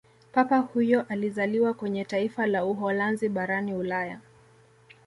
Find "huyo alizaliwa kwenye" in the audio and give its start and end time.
0.57-2.05